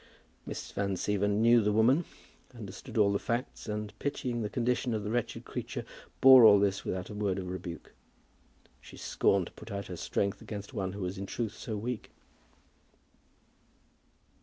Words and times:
Miss 0.47 0.71
Van 0.71 0.95
Siever 0.95 1.29
knew 1.29 1.61
the 1.61 1.71
woman, 1.71 2.05
understood 2.55 2.97
all 2.97 3.13
the 3.13 3.19
facts, 3.19 3.67
and 3.69 3.93
pitying 3.99 4.41
the 4.41 4.49
condition 4.49 4.95
of 4.95 5.03
the 5.03 5.11
wretched 5.11 5.45
creature, 5.45 5.85
bore 6.21 6.43
all 6.43 6.57
this 6.59 6.83
without 6.83 7.11
a 7.11 7.13
word 7.13 7.37
of 7.37 7.51
rebuke. 7.51 7.93
She 8.81 8.97
scorned 8.97 9.45
to 9.45 9.51
put 9.53 9.69
out 9.69 9.85
her 9.85 9.95
strength 9.97 10.41
against 10.41 10.73
one 10.73 10.93
who 10.93 11.01
was 11.01 11.19
in 11.19 11.27
truth 11.27 11.53
so 11.55 11.77
weak. 11.77 12.09